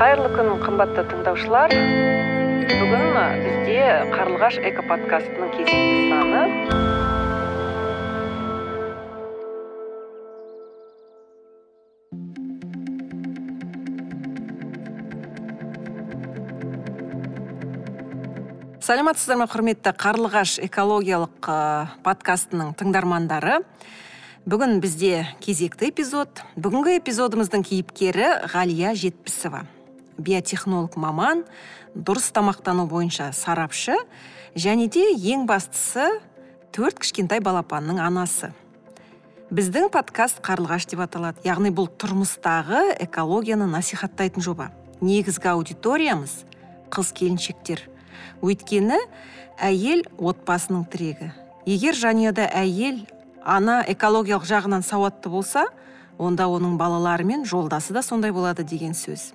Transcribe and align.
қайырлы 0.00 0.30
күн 0.32 0.46
қымбатты 0.62 1.02
тыңдаушылар. 1.10 1.74
Бүгін 2.70 3.16
бізде 3.44 3.80
қарлығаш 4.08 4.54
экоподкастының 4.70 5.50
кезекті 5.52 6.06
саны. 6.08 6.44
Саламатсыздар 18.80 19.36
ма 19.36 19.44
құрметті 19.52 19.92
қарлығаш 20.00 20.54
экологиялық 20.64 21.50
подкастының 22.06 22.72
тыңдармандары. 22.80 23.58
Бүгін 24.48 24.80
бізде 24.80 25.26
кезекті 25.44 25.92
эпизод. 25.92 26.40
Бүгінгі 26.56 26.96
эпизодымыздың 27.02 27.68
кейіпкері 27.68 28.48
ғалия 28.54 28.94
жетпісова. 28.96 29.60
Биотехнолог 30.22 30.96
маман 31.00 31.44
дұрыс 31.94 32.30
тамақтану 32.36 32.86
бойынша 32.90 33.30
сарапшы 33.36 33.96
және 34.54 34.88
де 34.88 35.08
ең 35.16 35.46
бастысы 35.48 36.06
төрт 36.74 37.00
кішкентай 37.02 37.40
балапанның 37.42 38.00
анасы. 38.02 38.52
Біздің 39.50 39.88
подкаст 39.90 40.38
қарлығаш 40.46 40.86
деп 40.92 41.00
аталады. 41.02 41.42
Яғни 41.42 41.72
бұл 41.74 41.88
тұрмыстағы 41.90 42.94
экологияны 43.02 43.66
насихаттайтын 43.66 44.44
жоба. 44.46 44.68
Негізгі 45.00 45.50
аудиториямыз 45.56 46.44
қыз 46.94 47.10
келіншектер 47.18 47.82
өйткені 48.46 48.98
әйел 49.58 50.04
отбасының 50.18 50.86
тірегі. 50.92 51.32
Егер 51.66 51.98
жанұяда 51.98 52.46
әйел 52.56 53.02
ана 53.42 53.80
экологиялық 53.90 54.46
жағынан 54.48 54.86
сауатты 54.86 55.32
болса 55.32 55.66
онда 56.18 56.46
оның 56.46 56.76
балалары 56.80 57.24
мен 57.24 57.44
жолдасы 57.48 57.96
да 57.96 58.02
сондай 58.02 58.32
болады 58.32 58.64
деген 58.64 58.94
сөз. 58.94 59.32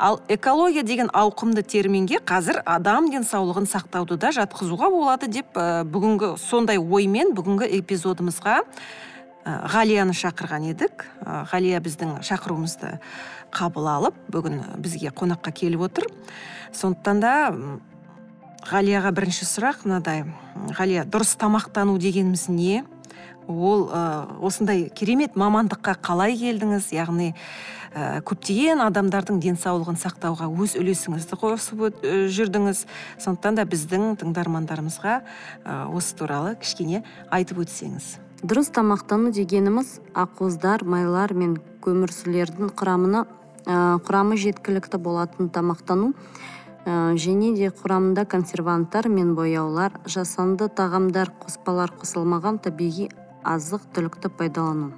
Ал 0.00 0.20
экология 0.28 0.82
деген 0.82 1.10
ауқымды 1.12 1.62
терминге 1.62 2.18
қазір 2.24 2.62
адам 2.64 3.10
денсаулығын 3.12 3.68
сақтауды 3.68 4.16
да 4.16 4.32
жатқызуға 4.32 4.88
болады 4.90 5.28
деп 5.28 5.52
бүгінгі 5.92 6.32
сондай 6.40 6.80
оймен 6.80 7.34
бүгінгі 7.36 7.68
эпизодымызға 7.80 8.56
ғалияны 9.44 10.14
шақырған 10.16 10.70
едік. 10.72 11.04
Ғалия 11.52 11.80
біздің 11.84 12.18
шақыруымызды 12.24 12.96
қабыл 13.52 13.88
алып 13.92 14.16
бүгін 14.32 14.60
бізге 14.80 15.12
қонаққа 15.16 15.52
келіп 15.52 15.84
отыр. 15.88 16.08
Сондықтан 16.72 17.20
да 17.20 17.34
ғалияға 18.70 19.12
бірінші 19.16 19.48
сұрақ 19.48 19.84
мынадай. 19.84 20.24
Ғалия 20.76 21.04
дұрыс 21.08 21.36
тамақтану 21.40 21.98
дегеніміз 22.00 22.48
не? 22.52 22.84
Ол 23.50 23.88
ы 23.90 24.02
осындай 24.46 24.88
керемет 24.94 25.36
мамандыққа 25.36 25.96
қалай 26.00 26.36
келдіңіз? 26.38 26.90
Яғни 26.94 27.32
ы 27.34 28.20
көптеген 28.26 28.82
адамдардың 28.86 29.40
денсаулығын 29.42 29.98
сақтауға 30.00 30.48
өз 30.50 30.76
үлесіңізді 30.80 31.38
қосып 31.40 31.82
жүрдіңіз. 32.30 32.84
Сондықтан 33.18 33.58
да 33.58 33.66
біздің 33.66 34.14
тыңдармандарымызға 34.22 35.16
ы 35.20 35.80
осы 35.98 36.14
туралы 36.16 36.54
кішкене 36.62 37.02
айтып 37.30 37.64
өтсеңіз. 37.66 38.16
Дұрыс 38.40 38.70
тамақтану 38.72 39.34
дегеніміз 39.36 39.98
ақуыздар 40.16 40.86
майлар 40.88 41.34
мен 41.36 41.58
көмірсулердің 41.84 42.72
құрамына 42.78 43.26
құрамы 43.66 44.38
жеткілікті 44.40 44.98
болатын 44.98 45.50
тамақтану. 45.52 46.14
Э, 46.86 47.12
және 47.12 47.52
де 47.56 47.68
құрамында 47.68 48.24
консерванттар 48.24 49.08
мен 49.12 49.34
бояулар 49.36 49.92
жасанды 50.08 50.70
тағамдар 50.72 51.28
қоспалар 51.42 51.92
қосылмаған 51.92 52.56
табиғи 52.64 53.10
азық 53.44 53.86
түлікті 53.94 54.30
пайдалану. 54.38 54.92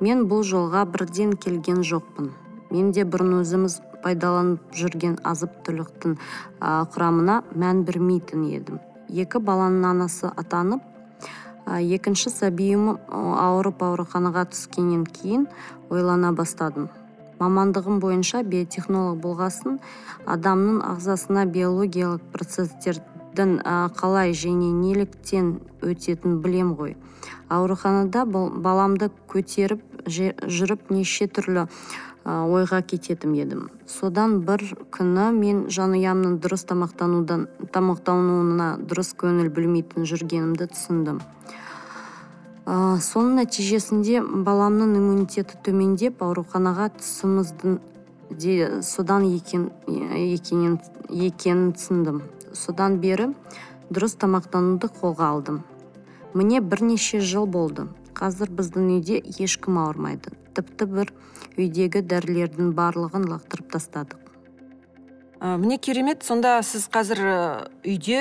Мен 0.00 0.26
бұл 0.30 0.44
жолға 0.46 0.84
бірден 0.86 1.34
келген 1.36 1.82
жоқпын. 1.86 2.30
Мен 2.70 2.92
де 2.92 3.02
бұрын 3.02 3.40
өзіміз 3.40 3.80
пайдаланып 4.04 4.76
жүрген 4.78 5.16
азық 5.26 5.56
түліктің 5.66 6.18
құрамына 6.60 7.40
мән 7.54 7.82
бермейтін 7.88 8.44
едім. 8.52 8.78
Екі 9.08 9.40
баланың 9.42 9.88
анасы 9.88 10.30
атанып 10.30 10.84
екінші 11.66 12.30
сәбиім 12.32 12.94
ауырып 13.08 13.82
ауруханаға 13.82 14.46
түскеннен 14.52 15.04
кейін 15.04 15.48
ойлана 15.90 16.32
бастадым. 16.32 16.88
Мамандығым 17.38 18.00
бойынша 18.02 18.42
биотехнолог 18.42 19.20
болғасын 19.22 19.78
адамның 20.26 20.80
ағзасына 20.88 21.44
биологиялық 21.46 22.24
қалай 23.36 24.32
және 24.32 24.72
неліктен 24.72 25.60
өтетінін 25.82 26.40
білем 26.42 26.74
ғой. 26.78 26.96
Ауруханада 27.48 28.24
баламды 28.24 29.10
көтеріп 29.28 29.82
жүріп 30.08 30.90
неше 30.90 31.28
түрлі 31.28 31.66
ойға 32.28 32.82
кететін 32.82 33.34
едім. 33.38 33.68
Содан 33.86 34.40
бір 34.44 34.62
күні 34.92 35.30
мен 35.32 35.64
жанұямның 35.72 36.38
дұрыс 36.42 36.66
тамақтанудан 36.68 37.46
тамақтануына 37.72 38.68
дұрыс 38.84 39.14
көңіл 39.16 39.48
бөлмейтін 39.54 40.04
жүргенімді 40.08 40.68
түсіндім. 40.74 41.22
Ә, 42.68 42.98
соның 43.00 43.38
нәтижесінде 43.40 44.20
баламның 44.44 44.92
иммунитеті 44.98 45.56
төмендеп 45.64 46.20
ауруханаға 46.20 46.90
түсіміздің 46.98 47.78
де 48.36 48.82
содан 48.84 49.24
екен, 49.24 49.70
екенін 49.88 51.72
түсіндім. 51.72 52.20
Содан 52.58 52.98
бері 53.00 53.30
дұрыс 53.88 54.18
тамақтануды 54.20 54.90
қолға 54.98 55.32
алдым. 55.32 55.62
Міне 56.34 56.60
бірнеше 56.60 57.22
жыл 57.24 57.46
болды. 57.46 57.86
Қазір 58.18 58.50
біздің 58.52 58.88
үйде 58.98 59.20
ешкім 59.40 59.78
ауырмайды. 59.80 60.34
Тіпті 60.56 60.88
бір 60.90 61.12
үйдегі 61.56 62.02
дәрілердің 62.04 62.74
барлығын 62.76 63.28
лақтырып 63.30 63.70
тастадық. 63.72 64.24
Ә, 65.38 65.54
міне 65.56 65.78
керемет 65.78 66.24
сонда 66.26 66.58
сіз 66.66 66.88
қазір 66.90 67.22
үйде 67.86 68.20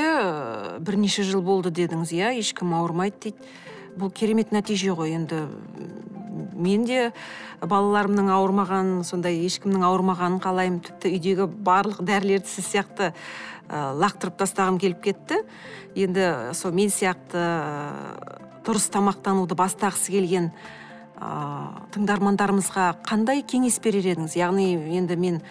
бірнеше 0.86 1.26
жыл 1.26 1.42
болды 1.42 1.74
дедіңіз 1.74 2.14
иә 2.14 2.36
ешкім 2.38 2.76
ауырмайды 2.78 3.18
дейді. 3.28 3.52
Бұл 3.98 4.14
керемет 4.14 4.54
нәтиже 4.54 4.94
ғой 4.94 5.18
енді. 5.18 5.48
Мен 6.54 6.86
де 6.86 7.12
балаларымның 7.60 8.30
ауырмағанын 8.30 9.02
сондай 9.06 9.42
ешкімнің 9.48 9.84
ауырмағанын 9.90 10.40
қалаймын. 10.44 10.84
Тіпті 10.86 11.12
үйдегі 11.18 11.50
барлық 11.50 12.04
дәрілерді 12.06 12.54
сіз 12.54 12.70
сияқты 12.70 13.12
ә, 13.68 13.94
лақтырып 14.00 14.38
тастағым 14.40 14.80
келіп 14.82 15.02
кетті. 15.04 15.42
Енді 15.96 16.54
сол 16.58 16.74
мен 16.76 16.92
сияқты 16.94 17.44
дұрыс 18.68 18.90
тамақтануды 18.92 19.56
бастағысы 19.58 20.12
келген 20.16 20.52
ә, 21.20 21.84
тыңдармандарымызға 21.96 22.90
қандай 23.08 23.44
кеңес 23.44 23.80
берер 23.84 24.14
едіңіз? 24.14 24.38
Яғни 24.40 24.72
енді 24.98 25.20
мен 25.20 25.42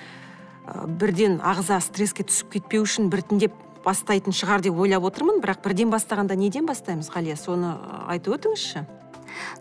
бірден 0.99 1.39
ағза 1.45 1.79
стресске 1.85 2.27
түсіп 2.27 2.57
кетпеу 2.57 2.83
үшін 2.87 3.11
біртіндеп 3.13 3.55
бастайтын 3.87 4.35
шығар 4.35 4.65
деп 4.67 4.79
ойлап 4.83 5.07
отырмын. 5.07 5.39
Бірақ 5.45 5.63
бірден 5.63 5.93
бастағанда 5.93 6.35
неден 6.35 6.67
бастаймыз 6.67 7.13
ғалия? 7.15 7.37
Соны 7.39 7.77
айтып 8.11 8.41
өтіңізші. 8.41 8.87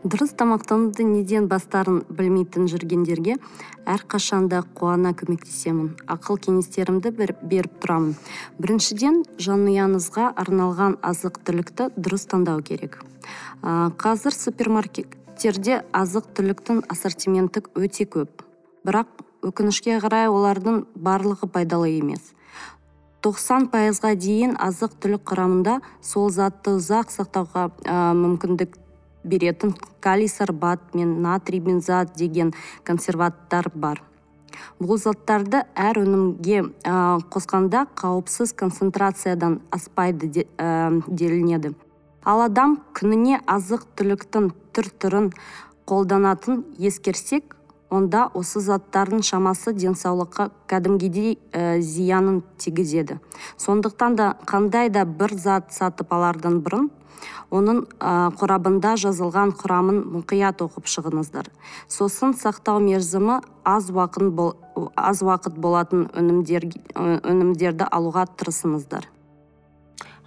Дұрыс 0.04 0.36
тамақтануды 0.38 1.06
неден 1.08 1.48
бастарын 1.52 2.04
білмейтін 2.10 2.70
жүргендерге 2.72 3.38
әрқашанда 3.90 4.64
қуана 4.78 5.14
көмектесемін. 5.18 5.94
Ақыл 6.08 6.40
кеңестерімді 6.46 7.12
беріп 7.16 7.76
тұрамын. 7.84 8.16
Біріншіден 8.60 9.24
жанұяңызға 9.42 10.32
арналған 10.46 11.00
азық 11.06 11.42
түлікті 11.48 11.92
дұрыс 11.98 12.28
таңдау 12.32 12.64
керек. 12.66 13.02
Ә, 13.64 13.92
қазір 13.98 14.36
супермаркеттерде 14.36 15.84
азық 15.94 16.32
түліктің 16.38 16.86
ассортименті 16.90 17.66
өте 17.76 18.06
көп. 18.06 18.46
Бірақ 18.86 19.26
өкінішке 19.46 20.00
қарай 20.02 20.30
олардың 20.30 20.86
барлығы 20.96 21.50
пайдалы 21.52 21.92
емес. 21.98 22.34
Тоқсан 23.26 23.72
пайызға 23.74 24.12
дейін 24.22 24.52
азық 24.62 25.00
түлік 25.02 25.24
құрамында 25.26 25.80
сол 26.06 26.30
затты 26.30 26.76
ұзақ 26.78 27.10
сақтауға 27.10 27.64
мүмкіндік 28.20 28.76
беретін 29.26 29.74
калий 30.00 30.30
сорбат 30.30 30.80
мен 30.94 31.22
натрий 31.22 31.60
бензат 31.60 32.14
деген 32.16 32.54
консерваттар 32.84 33.72
бар. 33.74 34.02
Бұл 34.80 34.98
заттарды 35.02 35.66
әр 35.76 36.00
өнімге 36.00 36.62
ә, 36.86 37.20
қосқанда 37.34 37.88
қауіпсіз 37.98 38.54
концентрациядан 38.56 39.60
аспайды 39.72 40.28
де, 40.28 40.46
делінеді. 41.08 41.74
Ал 42.24 42.46
адам 42.46 42.80
күніне 42.96 43.42
азық 43.46 43.84
түліктің 43.98 44.50
түр 44.74 44.90
түрін 45.02 45.28
қолданатын 45.86 46.64
ескерсек 46.80 47.56
онда 47.94 48.28
осы 48.34 48.60
заттардың 48.64 49.22
шамасы 49.26 49.74
денсаулыққа 49.74 50.50
кәдімгідей 50.70 51.38
ә, 51.52 51.80
зиянын 51.80 52.42
тигізеді. 52.58 53.20
Сондықтан 53.58 54.16
да 54.16 54.36
қандай 54.46 54.90
да 54.90 55.06
бір 55.06 55.36
зат 55.38 55.74
сатып 55.74 56.14
алардан 56.14 56.62
бұрын 56.66 56.90
оның 57.54 57.84
ә, 58.00 58.32
қорабында 58.40 58.96
жазылған 59.00 59.54
құрамын 59.60 60.02
мұқият 60.18 60.64
оқып 60.66 60.90
шығыңыздар. 60.90 61.50
Сосын 61.88 62.34
сақтау 62.38 62.82
мерзімі 62.84 63.40
аз 63.64 63.90
уақыт, 63.94 64.30
бол, 64.34 64.56
аз 64.96 65.22
уақыт 65.22 65.60
болатын 65.62 66.08
өнімдер, 66.14 66.68
өнімдерді 66.96 67.88
алуға 67.92 68.26
тырысыңыздар. 68.34 69.10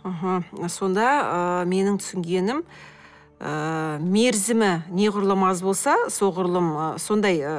Аха 0.07 0.43
сонда 0.71 1.09
ә, 1.11 1.67
менің 1.69 1.99
түсінгенім 2.01 2.63
ә, 3.41 3.99
мерзімі 4.03 4.89
неғұрлым 4.91 5.47
аз 5.49 5.63
болса 5.63 5.95
соғұрлым 6.11 6.71
ә, 6.75 6.87
сондай 6.99 7.41
ә, 7.43 7.55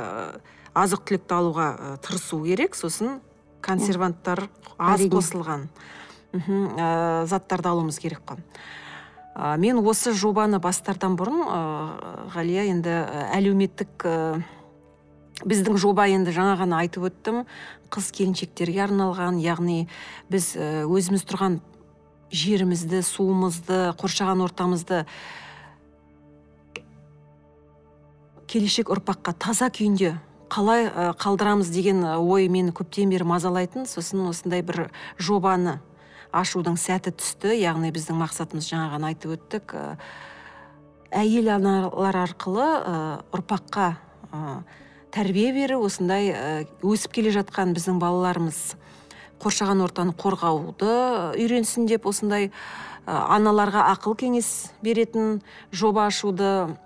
азық 0.77 1.05
түлікті 1.07 1.35
алуға 1.35 1.69
ы 1.75 1.95
тырысу 2.03 2.41
керек. 2.43 2.75
Сосын 2.77 3.19
консерванттар 3.65 4.47
аз 4.77 5.01
қосылған 5.11 5.67
мхм 6.33 6.67
ы 6.75 7.25
заттарды 7.27 7.71
алуымыз 7.71 7.99
керек 7.99 8.21
қой. 8.27 8.43
Ы 9.35 9.57
мен 9.57 9.81
осы 9.81 10.13
жобаны 10.13 10.59
бастардан 10.59 11.17
бұрын 11.19 11.41
ы 11.47 12.29
ғалия 12.35 12.67
енді 12.69 12.95
әлеуметтік 13.33 14.05
ы 14.05 14.15
біздің 15.39 15.79
жоба 15.79 16.09
енді 16.11 16.35
жаңа 16.35 16.57
ғана 16.59 16.83
айтып 16.83 17.09
өттім. 17.09 17.43
Қыз 17.89 18.11
келіншектерге 18.13 18.83
арналған 18.85 19.39
яғни 19.41 19.87
біз 20.29 20.53
өзіміз 20.59 21.23
тұрған 21.25 21.59
жерімізді 22.29 23.01
суымызды 23.01 23.79
қоршаған 23.97 24.43
ортамызды 24.45 25.05
келешек 28.49 28.89
ұрпаққа 28.89 29.35
таза 29.37 29.69
күйінде 29.69 30.15
қалай 30.49 30.87
қалдырамыз 31.21 31.69
деген 31.69 32.01
ой 32.17 32.47
мені 32.49 32.73
көптен 32.73 33.11
бері 33.13 33.27
мазалайтын 33.29 33.85
сосын 33.85 34.25
осындай 34.31 34.63
бір 34.65 34.87
жобаны 35.21 35.77
ашудың 36.33 36.77
сәті 36.77 37.13
түсті. 37.17 37.53
Яғни 37.57 37.91
біздің 37.93 38.17
мақсатымыз 38.17 38.65
жаңа 38.69 38.89
ғана 38.95 39.11
айтып 39.13 39.35
өттік. 39.37 39.75
Әйел 41.13 41.51
аналар 41.53 42.17
арқылы 42.23 42.67
ұрпаққа 43.37 43.93
тәрбие 45.13 45.53
беру 45.53 45.83
осындай 45.85 46.33
өсіп 46.81 47.17
келе 47.19 47.33
жатқан 47.37 47.73
біздің 47.77 48.01
балаларымыз 48.01 48.75
қоршаған 49.41 49.85
ортаны 49.85 50.13
қорғауды 50.17 50.91
үйренсін 51.37 51.85
деп 51.89 52.05
осындай 52.09 52.51
аналарға 53.05 53.87
ақыл 53.93 54.17
кеңес 54.19 54.69
беретін 54.85 55.39
жоба 55.71 56.09
ашуды 56.09 56.77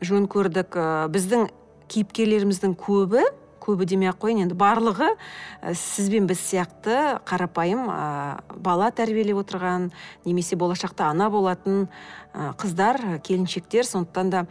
жөн 0.00 0.26
көрдік. 0.30 0.76
Ы 0.76 1.08
біздің 1.12 1.48
кейіпкерлеріміздің 1.90 2.74
көбі 2.78 3.24
көбі 3.60 3.86
демей 3.86 4.10
ақ 4.10 4.22
қояйын 4.24 4.46
енді 4.46 4.56
барлығы 4.58 5.10
ы 5.12 5.74
сіз 5.76 6.08
бен 6.12 6.26
біз 6.30 6.40
сияқты 6.40 7.20
қарапайым 7.28 7.86
ы 7.92 8.58
бала 8.64 8.90
тәрбиелеп 8.90 9.42
отырған 9.42 9.90
немесе 10.24 10.56
болашақта 10.56 11.10
ана 11.10 11.28
болатын 11.30 11.84
ы 12.32 12.52
қыздар 12.60 13.20
келіншектер. 13.26 13.84
Сондықтан 13.84 14.30
да 14.32 14.46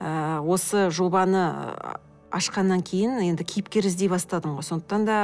ы 0.00 0.40
осы 0.50 0.88
жобаны 0.90 1.44
ашқаннан 2.30 2.82
кейін 2.82 3.20
енді 3.22 3.44
кейіпкер 3.44 3.86
іздей 3.86 4.10
бастадым 4.10 4.58
ғой. 4.58 4.66
Сондықтан 4.66 5.06
да 5.06 5.20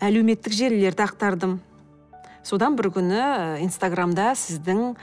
әлеуметтік 0.00 0.52
желілерді 0.56 1.06
ақтардым. 1.06 1.60
Содан 2.42 2.74
бір 2.76 2.90
күні 2.96 3.22
инстаграмда 3.62 4.32
сіздің 4.34 4.96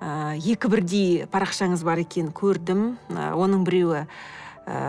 ы 0.00 0.36
екі 0.36 0.70
бірдей 0.72 1.26
парақшаңыз 1.32 1.84
бар 1.86 2.02
екенін 2.04 2.32
көрдім. 2.36 2.96
Ы 3.10 3.28
оның 3.36 3.64
біреуі 3.66 4.04
ы 4.04 4.80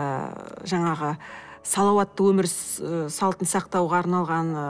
жаңағы 0.68 1.16
салауатты 1.64 2.26
өмір 2.28 2.48
салтын 2.48 3.48
сақтауға 3.48 4.02
арналған 4.04 4.52
ы 4.52 4.66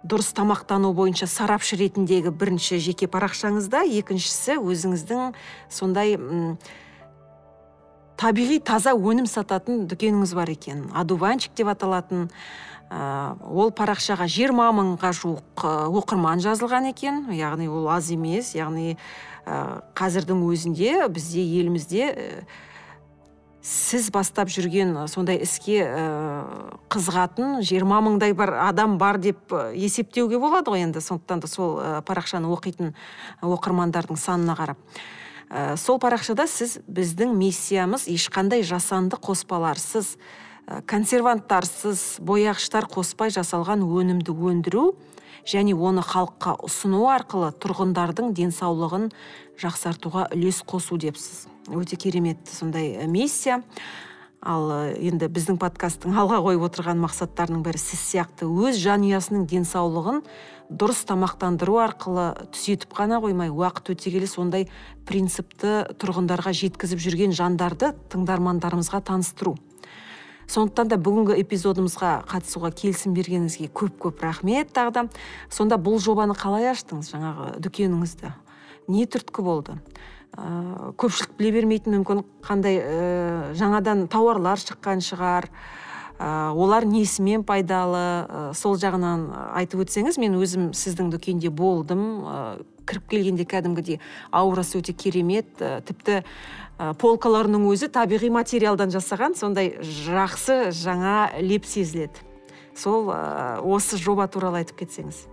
дұрыс 0.00 0.32
тамақтану 0.32 0.94
бойынша 0.96 1.28
сарапшы 1.28 1.76
ретіндегі 1.76 2.32
бірінші 2.32 2.78
жеке 2.80 3.08
парақшаңызда 3.10 3.84
екіншісі 4.00 4.56
өзіңіздің 4.56 5.34
сондай 5.68 6.16
табиғи 8.20 8.60
таза 8.64 8.94
өнім 8.96 9.28
сататын 9.28 9.86
дүкеніңіз 9.88 10.34
бар 10.36 10.52
екен. 10.52 10.88
Одуванчик 10.96 11.52
деп 11.56 11.72
аталатын. 11.72 12.28
Ы 12.90 13.00
ол 13.46 13.70
парақшаға 13.76 14.26
жиырма 14.28 14.70
мыңға 14.76 15.12
жуық 15.16 15.64
ы 15.64 15.74
оқырман 16.00 16.42
жазылған 16.44 16.90
екен. 16.90 17.22
Яғни 17.32 17.68
ол 17.68 17.88
аз 17.92 18.10
емес. 18.12 18.54
Яғни 18.56 18.96
ы 19.46 19.80
қазірдің 19.98 20.42
өзінде 20.48 21.08
бізде 21.08 21.44
елімізде 21.60 22.10
ы 22.10 22.44
сіз 23.60 24.08
бастап 24.10 24.48
жүрген 24.48 24.94
сондай 25.12 25.42
іске 25.44 25.82
ыыы 25.84 26.78
қызығатын 26.90 27.60
жиырма 27.60 28.00
мыңдай 28.04 28.32
бар 28.32 28.54
адам 28.64 28.96
бар 28.98 29.18
деп 29.20 29.52
есептеуге 29.76 30.40
болады 30.40 30.72
ғой 30.72 30.86
енді. 30.86 31.02
Сондықтан 31.04 31.44
да 31.44 31.48
сол 31.48 31.76
парақшаны 32.08 32.48
оқитын 32.48 32.94
оқырмандардың 33.44 34.16
санына 34.16 34.56
қарап. 34.56 34.80
Ы 35.50 35.76
сол 35.76 36.00
парақшада 36.00 36.48
сіз 36.48 36.78
біздің 36.88 37.36
миссиямыз 37.36 38.08
ешқандай 38.08 38.64
жасанды 38.64 39.20
қоспаларсыз 39.20 40.16
консерванттарсыз 40.86 42.20
бояғыштар 42.24 42.86
қоспай 42.88 43.32
жасалған 43.34 43.82
өнімді 43.84 44.32
өндіру 44.32 44.94
және 45.48 45.74
оны 45.74 46.02
халыққа 46.04 46.58
ұсыну 46.66 47.06
арқылы 47.12 47.52
тұрғындардың 47.62 48.34
денсаулығын 48.36 49.10
жақсартуға 49.60 50.28
үлес 50.34 50.62
қосу 50.66 50.98
депсіз. 51.00 51.48
Өте 51.68 51.96
керемет 51.96 52.48
сондай 52.48 53.06
миссия. 53.06 53.62
Ал 54.40 54.70
енді 54.96 55.28
біздің 55.28 55.58
подкасттың 55.60 56.14
алға 56.16 56.38
қойып 56.40 56.62
отырған 56.70 56.96
мақсаттарының 57.02 57.60
бірі 57.60 57.76
сіз 57.76 58.00
сияқты 58.00 58.46
өз 58.48 58.78
жанұясының 58.80 59.44
денсаулығын 59.50 60.22
дұрыс 60.72 61.02
тамақтандыру 61.10 61.76
арқылы 61.84 62.24
түзетіп 62.56 62.94
қана 62.96 63.18
қоймай 63.20 63.52
уақыт 63.52 63.92
өте 63.92 64.14
келе 64.14 64.30
сондай 64.30 64.64
принципті 65.04 65.90
тұрғындарға 66.00 66.54
жеткізіп 66.56 67.04
жүрген 67.04 67.36
жандарды 67.36 67.92
тыңдармандарымызға 68.08 69.02
таныстыру. 69.12 69.58
Сондықтан 70.50 70.90
да 70.90 70.98
бүгінгі 70.98 71.36
эпизодымызға 71.44 72.12
қатысуға 72.30 72.72
келісім 72.74 73.14
бергеніңізге 73.14 73.70
көп 73.70 73.98
көп 74.02 74.22
рахмет 74.24 74.72
тағы 74.74 74.94
да. 74.96 75.04
Сонда 75.50 75.78
бұл 75.78 76.00
жобаны 76.02 76.34
қалай 76.34 76.70
аштыңыз? 76.72 77.12
Жаңағы 77.14 77.50
дүкеніңізді 77.62 78.32
не 78.90 79.06
түрткі 79.06 79.44
болды? 79.46 79.76
Ыыы 80.38 80.92
көпшілік 80.98 81.36
біле 81.38 81.52
бермейтін 81.54 82.00
мүмкін 82.00 82.24
қандай 82.46 82.80
ыыы 82.82 83.54
жаңадан 83.58 84.08
тауарлар 84.10 84.58
шыққан 84.62 85.02
шығар? 85.06 85.50
Ы 86.18 86.50
олар 86.54 86.86
несімен 86.86 87.44
пайдалы? 87.46 88.04
Ы 88.26 88.42
сол 88.54 88.78
жағынан 88.78 89.28
айтып 89.58 89.86
өтсеңіз 89.86 90.18
мен 90.22 90.38
өзім 90.38 90.70
сіздің 90.74 91.10
дүкенде 91.14 91.50
болдым. 91.50 92.04
Ы 92.26 92.64
кіріп 92.90 93.10
келгенде 93.10 93.46
кәдімгідей 93.46 94.00
аурасы 94.30 94.78
өте 94.78 94.94
керемет. 94.94 95.50
Ы 95.58 95.80
тіпті 95.86 96.22
ы 96.80 96.94
полкаларының 96.96 97.66
өзі 97.68 97.90
табиғи 97.92 98.30
материалдан 98.32 98.92
жасаған 98.94 99.36
сондай 99.36 99.74
жақсы 99.84 100.70
жаңа 100.72 101.28
леп 101.44 101.68
сезіледі. 101.68 102.24
Сол 102.74 103.10
ы 103.12 103.60
осы 103.60 104.00
жоба 104.00 104.26
туралы 104.32 104.62
айтып 104.62 104.80
кетсеңіз. 104.80 105.26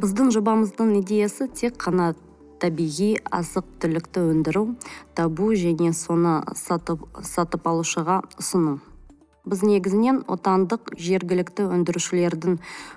Біздің 0.00 0.32
жобамыздың 0.32 0.94
идеясы 1.02 1.48
тек 1.52 1.76
қана 1.80 2.14
табиғи 2.60 3.18
азық 3.28 3.68
түлікті 3.82 4.24
өндіру 4.32 4.64
табу 5.16 5.52
және 5.52 5.92
соны 5.92 6.40
сатып, 6.56 7.04
сатып 7.20 7.68
алушыға 7.68 8.22
ұсыну. 8.40 8.78
Біз 9.46 9.62
негізінен 9.62 10.24
отандық 10.26 10.94
жергілікті 10.98 11.68
өндірушілердің 11.76 12.56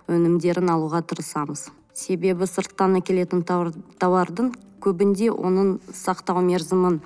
өнімдерін 0.10 0.72
алуға 0.74 1.04
тырысамыз. 1.06 1.68
Себебі 1.94 2.48
сырттан 2.48 2.98
әкелетін 3.02 3.44
тауар, 3.46 3.74
тауардың 4.02 4.54
көбінде 4.84 5.30
оның 5.32 5.78
сақтау 5.96 6.44
мерзімін 6.46 7.00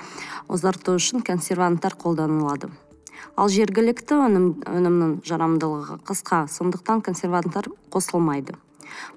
ұзарту 0.51 0.98
үшін 1.00 1.24
консерванттар 1.25 1.98
қолданылады. 2.00 2.70
Ал 3.36 3.50
жергілікті 3.50 4.20
өнім, 4.27 4.46
өнімнің 4.70 5.15
жарамдылығы 5.25 5.98
қысқа 6.06 6.44
сондықтан 6.53 7.01
консерванттар 7.06 7.72
қосылмайды. 7.94 8.56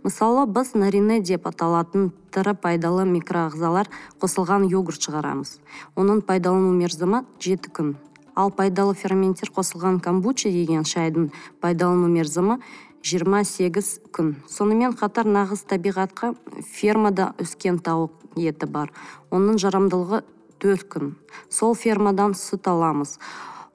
Мысалы 0.04 0.46
біз 0.48 0.72
нарине 0.78 1.20
деп 1.20 1.46
аталатын 1.50 2.10
тірі 2.32 2.54
пайдалы 2.62 3.04
микроағзалар 3.10 3.90
қосылған 4.22 4.68
йогурт 4.70 5.04
шығарамыз. 5.04 5.58
Оның 5.96 6.22
пайдалану 6.24 6.72
мерзімі 6.76 7.24
жеті 7.42 7.72
күн. 7.76 7.94
Ал 8.36 8.50
пайдалы 8.52 8.94
ферменттер 8.94 9.52
қосылған 9.52 10.00
камбуча 10.04 10.50
деген 10.52 10.84
шайдың 10.84 11.30
пайдалану 11.60 12.08
мерзімі 12.12 12.60
28 13.06 14.10
күн. 14.10 14.34
Сонымен 14.50 14.96
қатар 14.98 15.28
нағыз 15.30 15.62
табиғатқа 15.70 16.32
фермада 16.66 17.30
өскен 17.42 17.78
тауық 17.78 18.38
еті 18.40 18.66
бар. 18.66 18.90
Оның 19.30 19.60
жарамдылығы 19.62 20.24
төрт 20.58 20.88
күн. 20.90 21.14
Сол 21.48 21.78
фермадан 21.78 22.34
сүт 22.34 22.66
аламыз. 22.66 23.18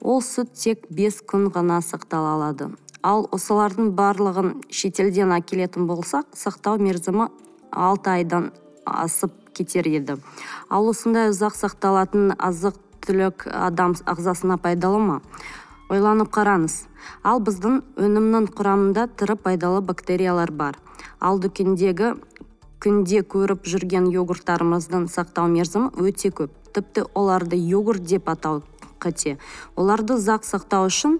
Ол 0.00 0.20
сүт 0.20 0.52
тек 0.58 0.84
бес 0.90 1.22
күн 1.24 1.48
ғана 1.54 1.80
сақтала 1.80 2.36
алады 2.36 2.72
ал 3.02 3.26
осылардың 3.34 3.92
барлығын 3.98 4.52
шетелден 4.70 5.34
әкелетін 5.34 5.88
болсақ 5.90 6.36
сақтау 6.38 6.78
мерзімі 6.82 7.28
алты 7.70 8.12
айдан 8.14 8.50
асып 8.86 9.34
кетер 9.56 9.88
еді. 9.90 10.16
Ал 10.70 10.88
осындай 10.90 11.32
ұзақ 11.32 11.56
сақталатын 11.58 12.36
азық 12.38 12.78
түлік 13.02 13.48
адам 13.50 13.96
ағзасына 14.06 14.58
пайдалы 14.62 15.02
ма? 15.02 15.18
Ойланып 15.92 16.32
қараңыз. 16.32 16.74
Ал 17.22 17.40
біздің 17.44 17.80
өнімнің 18.00 18.48
құрамында 18.56 19.08
тірі 19.20 19.36
пайдалы 19.36 19.82
бактериялар 19.84 20.50
бар. 20.50 20.78
Ал 21.20 21.40
дүкендегі 21.42 22.14
күнде 22.82 23.22
көріп 23.22 23.66
жүрген 23.68 24.08
йогурттарымыздың 24.10 25.06
сақтау 25.12 25.50
мерзімі 25.52 25.92
өте 26.02 26.32
көп. 26.34 26.54
Тіпті 26.72 27.04
оларды 27.14 27.58
йогурт 27.60 28.02
деп 28.08 28.30
атау 28.32 28.62
қате. 29.02 29.36
Оларды 29.76 30.16
ұзақ 30.16 30.46
сақтау 30.48 30.88
үшін 30.88 31.18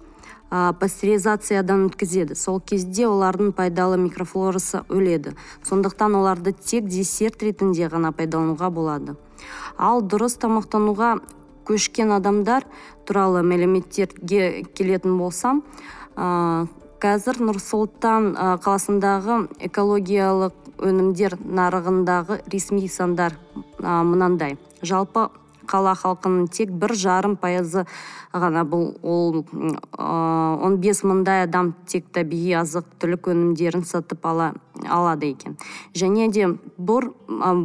ә, 0.51 0.73
пастеризациядан 0.79 1.87
өткізеді. 1.91 2.35
Сол 2.39 2.61
кезде 2.61 3.07
олардың 3.11 3.53
пайдалы 3.57 3.99
микрофлорасы 4.01 4.83
өледі. 4.89 5.37
Сондықтан 5.69 6.17
оларды 6.19 6.55
тек 6.57 6.89
десерт 6.89 7.43
ретінде 7.43 7.91
ғана 7.93 8.15
пайдалануға 8.17 8.73
болады. 8.73 9.17
Ал 9.77 10.03
дұрыс 10.03 10.39
тамақтануға 10.43 11.19
көшкен 11.69 12.13
адамдар 12.17 12.67
туралы 13.09 13.43
мәліметтерге 13.47 14.65
келетін 14.75 15.19
болсам 15.19 15.63
ә, 16.17 16.67
қазір 17.03 17.41
нұр 17.43 17.59
сұлтан 17.59 18.33
қаласындағы 18.63 19.39
экологиялық 19.69 20.55
өнімдер 20.83 21.37
нарығындағы 21.43 22.41
ресми 22.53 22.87
сандар 22.89 23.35
мынандай. 23.79 24.57
Жалпы 24.83 25.29
қала 25.69 25.95
халқының 25.99 26.49
тек 26.53 26.73
бір 26.73 26.95
жарым 26.99 27.37
пайызы 27.41 27.85
ғана 28.33 28.65
бұл 28.69 28.95
ол 29.03 29.43
он 29.99 30.79
бес 30.81 31.03
мыңдай 31.05 31.45
адам 31.47 31.73
тек 31.87 32.09
табиғи 32.15 32.55
азық 32.63 32.89
түлік 33.03 33.29
өнімдерін 33.33 33.85
сатып 33.85 34.25
ала, 34.27 34.53
алады 34.89 35.33
екен. 35.33 35.57
Және 35.95 36.31
де 36.33 36.49
бұл, 36.79 37.13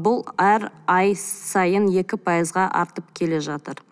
бұл 0.03 0.23
әр 0.41 0.69
ай 0.87 1.15
сайын 1.15 1.87
екі 1.91 2.19
пайызға 2.19 2.67
артып 2.73 3.11
келе 3.15 3.39
жатыр. 3.43 3.83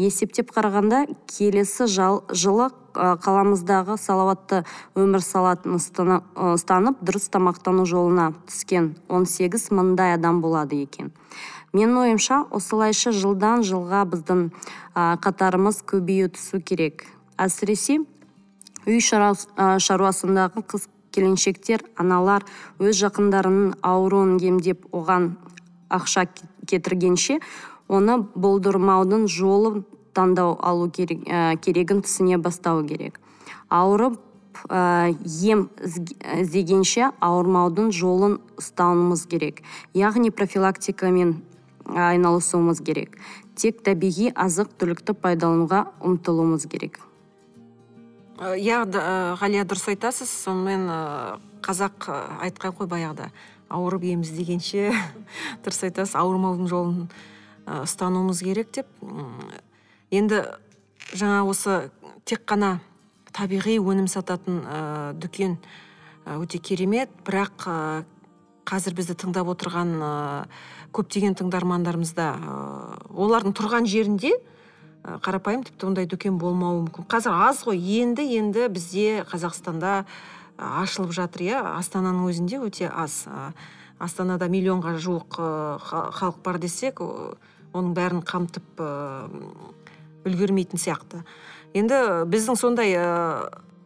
Есептеп 0.00 0.52
қарағанда 0.54 1.04
келесі 1.28 1.86
жал, 1.90 2.22
жылы 2.32 2.70
қаламыздағы 2.94 3.96
салауатты 4.00 4.64
өмір 4.98 5.22
салатын 5.22 5.76
ұстанып 5.76 7.02
дұрыс 7.04 7.28
тамақтану 7.30 7.84
жолына 7.86 8.30
түскен 8.48 8.94
18 9.08 9.70
мыңдай 9.76 10.16
адам 10.16 10.40
болады 10.42 10.80
екен. 10.82 11.12
Менің 11.72 11.98
ойымша 12.04 12.44
осылайша 12.50 13.12
жылдан 13.14 13.64
жылға 13.66 14.04
біздің 14.12 14.46
қатарымыз 14.94 15.82
көбейе 15.86 16.30
түсу 16.34 16.60
керек. 16.60 17.06
Әсіресе 17.38 18.00
үй 18.86 19.00
шаруасындағы 19.00 20.64
қыз 20.70 20.88
келіншектер 21.14 21.84
аналар 21.98 22.44
өз 22.78 22.98
жақындарының 23.02 23.80
ауруын 23.82 24.38
емдеп 24.42 24.86
оған 24.94 25.34
ақша 25.90 26.26
кетіргенше 26.70 27.40
оны 27.90 28.20
болдырмаудың 28.34 29.26
жолын 29.28 29.84
таңдау 30.14 30.56
алу 30.62 30.88
керек, 30.90 31.22
ә, 31.26 31.56
керегін 31.58 32.02
түсіне 32.06 32.38
бастау 32.38 32.82
керек. 32.86 33.18
Ауырып 33.70 34.18
ә, 34.68 35.14
ем 35.46 35.68
іздегенше 35.82 37.10
ауырмаудың 37.20 37.90
жолын 37.94 38.38
ұстануымыз 38.58 39.26
керек. 39.30 39.62
Яғни 39.94 40.30
профилактикамен 40.30 41.40
айналысуымыз 41.86 42.82
керек. 42.84 43.16
Тек 43.54 43.82
табиғи 43.86 44.30
азық 44.34 44.72
түлікті 44.80 45.14
пайдалануға 45.20 45.86
ұмтылуымыз 46.00 46.66
керек. 46.70 47.00
Иә 48.40 48.84
ғалия 49.36 49.66
дұрыс 49.68 49.90
айтасыз 49.92 50.30
сонымен 50.46 50.86
қазақ 51.60 52.08
айтқан 52.40 52.76
ғой 52.78 52.88
баяғыда. 52.88 53.28
Ауырып 53.68 54.06
ем 54.08 54.22
іздегенше 54.24 54.90
дұрыс 55.64 55.84
айтасыз 55.90 56.16
ауырмаудың 56.16 56.70
жолын 56.70 57.02
ұстануымыз 57.68 58.40
керек 58.42 58.72
деп. 58.74 58.88
Енді 60.10 60.44
жаңа 61.12 61.44
осы 61.48 61.90
тек 62.24 62.46
қана 62.48 62.78
табиғи 63.36 63.76
өнім 63.78 64.08
сататын 64.10 64.62
ә, 64.64 64.80
дүкен 65.14 65.58
өте 66.26 66.58
керемет. 66.58 67.12
Бірақ 67.26 67.66
ә, 67.68 67.76
қазір 68.66 68.96
бізді 68.98 69.16
тыңдап 69.20 69.52
отырған 69.54 69.94
көптеген 70.96 71.36
тыңдармандарымызда 71.38 72.26
ә, 72.34 72.54
олардың 73.14 73.54
тұрған 73.58 73.88
жерінде 73.90 74.32
ә, 74.34 75.18
қарапайым 75.24 75.64
тіпті 75.66 75.90
ондай 75.90 76.08
дүкен 76.10 76.38
болмауы 76.40 76.84
мүмкін. 76.86 77.08
Қазір 77.10 77.36
аз 77.48 77.64
ғой. 77.66 77.78
Енді 77.78 78.26
енді 78.38 78.68
бізде 78.72 79.24
қазақстанда 79.30 80.04
ашылып 80.60 81.14
жатыр 81.16 81.46
иә. 81.46 81.60
Астананың 81.78 82.28
өзінде 82.30 82.60
өте 82.60 82.90
аз. 82.90 83.24
Астанада 84.00 84.48
миллионға 84.48 84.96
жуық 84.96 85.36
халық 85.84 86.38
бар 86.44 86.58
десек 86.60 87.02
оның 87.04 87.92
бәрін 87.96 88.22
қамтып 88.24 88.80
үлгермейтін 90.24 90.80
сияқты. 90.80 91.20
Енді 91.76 92.24
біздің 92.32 92.56
сондай 92.56 92.96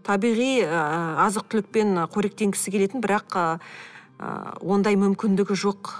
табиғи 0.06 0.62
азық 0.64 1.48
түлікпен 1.50 1.98
қоректенгісі 2.14 2.74
келетін 2.74 3.02
бірақ 3.04 3.38
ондай 4.62 4.96
мүмкіндігі 5.00 5.58
жоқ 5.58 5.92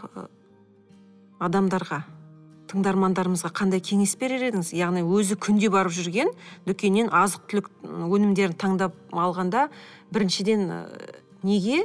адамдарға 1.43 2.03
тыңдармандарымызға 2.71 3.51
қандай 3.55 3.83
кеңес 3.85 4.15
берер 4.19 4.43
едіңіз? 4.49 4.73
Яғни 4.75 5.03
өзі 5.05 5.37
күнде 5.39 5.69
барып 5.71 5.93
жүрген 5.95 6.31
дүкеннен 6.67 7.11
азық 7.15 7.45
түлік 7.51 7.69
өнімдерін 7.85 8.57
таңдап 8.59 8.97
алғанда 9.13 9.69
біріншіден 10.15 10.65
неге 11.45 11.85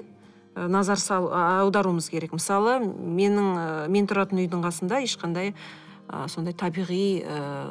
назар 0.55 0.97
сал, 0.97 1.29
аударуымыз 1.29 2.09
керек? 2.09 2.33
Мысалы 2.33 2.79
менің 2.81 3.91
мен 3.91 4.09
тұратын 4.09 4.41
үйдің 4.41 4.63
қасында 4.65 5.03
ешқандай 5.05 5.53
сондай 6.31 6.55
табиғи 6.57 7.21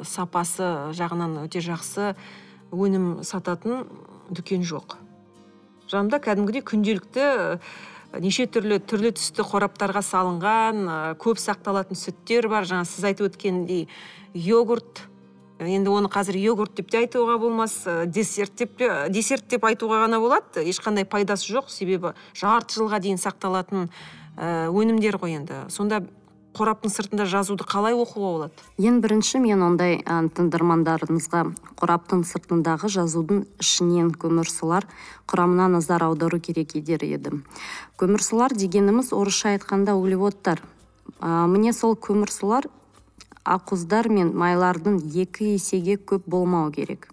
сапасы 0.07 0.93
жағынан 0.95 1.41
өте 1.43 1.59
жақсы 1.65 2.13
өнім 2.71 3.25
сататын 3.27 3.83
дүкен 4.29 4.63
жоқ. 4.63 4.95
Жанымда 5.89 6.21
кәдімгідей 6.21 6.63
күнделікті 6.63 7.59
неше 8.17 8.47
түрлі 8.49 8.79
түрлі 8.89 9.11
түсті 9.17 9.45
қораптарға 9.45 10.01
салынған 10.05 10.81
көп 11.21 11.37
сақталатын 11.41 11.99
сүттер 11.99 12.49
бар. 12.49 12.65
Жаңа 12.65 12.87
сіз 12.89 13.05
айтып 13.11 13.29
өткендей 13.29 13.87
йогурт 14.33 15.05
енді 15.59 15.91
оны 15.91 16.09
қазір 16.09 16.39
йогурт 16.39 16.77
деп 16.79 16.89
те 16.89 17.03
айтуға 17.03 17.37
болмас 17.41 17.83
десерт 18.07 18.55
деп 18.57 18.79
десерт 19.11 19.49
деп 19.51 19.65
айтуға 19.67 20.05
ғана 20.05 20.21
болады. 20.23 20.63
Ешқандай 20.63 21.05
пайдасы 21.05 21.51
жоқ. 21.51 21.69
Себебі 21.69 22.15
жарты 22.33 22.79
жылға 22.79 23.01
дейін 23.03 23.19
сақталатын 23.21 23.89
өнімдер 24.39 25.19
ғой 25.19 25.35
енді. 25.41 25.65
Сонда 25.69 26.01
қораптың 26.57 26.91
сыртында 26.91 27.25
жазуды 27.29 27.65
қалай 27.67 27.93
оқуға 27.93 28.29
болады? 28.33 28.63
Ең 28.81 28.99
бірінші 29.03 29.39
мен 29.43 29.61
ондай 29.63 29.99
ә, 30.01 30.21
тыңдармандарыңызға 30.35 31.43
қораптың 31.79 32.23
сыртындағы 32.27 32.89
жазудың 32.91 33.43
ішінен 33.61 34.09
көмірсулар 34.19 34.87
құрамына 35.29 35.69
назар 35.75 36.03
аудару 36.07 36.39
керек 36.39 36.75
етер 36.79 37.05
едім. 37.05 37.43
Көмірсулар 38.01 38.55
дегеніміз 38.57 39.13
орысша 39.13 39.53
айтқанда 39.55 39.95
углеводтар. 39.99 40.63
Ә, 41.21 41.45
міне 41.47 41.73
сол 41.73 41.95
көмірсулар 41.95 42.67
ақуыздар 43.45 44.09
мен 44.09 44.33
майлардың 44.37 45.01
екі 45.13 45.53
есеге 45.55 45.97
көп 45.97 46.25
болмау 46.27 46.71
керек. 46.71 47.07